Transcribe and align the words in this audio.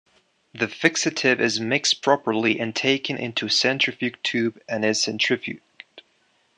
The 0.51 0.65
fixative 0.65 1.39
is 1.39 1.59
mixed 1.59 2.01
properly 2.01 2.59
and 2.59 2.75
taken 2.75 3.17
into 3.19 3.45
a 3.45 3.51
centrifuge 3.51 4.15
tube 4.23 4.59
and 4.67 4.83
is 4.83 4.99
centrifuged. 5.05 5.61